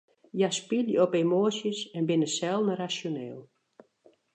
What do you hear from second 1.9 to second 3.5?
en binne selden rasjoneel.